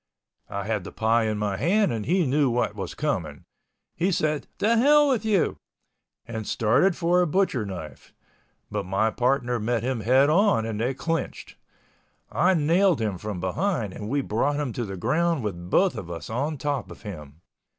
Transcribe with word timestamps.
I 0.49 0.63
had 0.63 0.83
the 0.83 0.91
pie 0.91 1.25
in 1.25 1.37
my 1.37 1.57
hand 1.57 1.91
and 1.93 2.07
he 2.07 2.25
knew 2.25 2.49
what 2.49 2.73
was 2.73 2.95
coming. 2.95 3.45
He 3.95 4.11
said, 4.11 4.47
"The 4.57 4.75
hell 4.77 5.07
with 5.07 5.23
you," 5.23 5.57
and 6.25 6.47
started 6.47 6.95
for 6.95 7.21
a 7.21 7.27
butcher 7.27 7.67
knife—but 7.67 8.83
my 8.83 9.11
partner 9.11 9.59
met 9.59 9.83
him 9.83 9.99
head 9.99 10.27
on 10.27 10.65
and 10.65 10.81
they 10.81 10.95
clinched. 10.95 11.55
I 12.31 12.55
nailed 12.55 12.99
him 12.99 13.19
from 13.19 13.39
behind 13.39 13.93
and 13.93 14.09
we 14.09 14.21
brought 14.21 14.55
him 14.59 14.73
to 14.73 14.85
the 14.85 14.97
ground 14.97 15.43
with 15.43 15.69
both 15.69 15.93
of 15.95 16.09
us 16.09 16.31
on 16.31 16.57
top 16.57 16.89
of 16.89 17.03
him. 17.03 17.41